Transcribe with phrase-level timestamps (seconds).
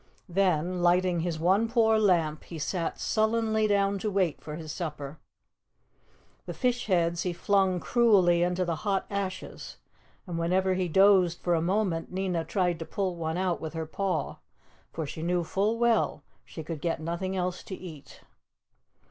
[0.29, 5.19] Then, lighting his one poor lamp, he sat sullenly down to wait for his supper.
[6.47, 9.77] The fish heads he flung cruelly into the hot ashes,
[10.25, 13.85] and whenever he dozed for a moment Nina tried to pull one out with her
[13.85, 14.37] paw,
[14.91, 18.21] for she knew full well she could get nothing else to eat.